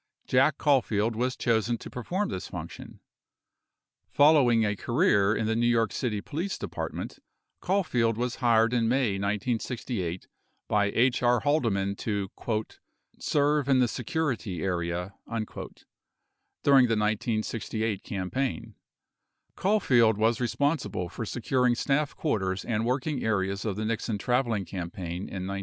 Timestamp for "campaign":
18.01-18.73, 24.65-25.27